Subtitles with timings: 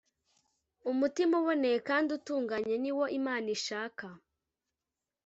[0.91, 4.05] umutima uboneye kandi utunganye niwo imana ishaka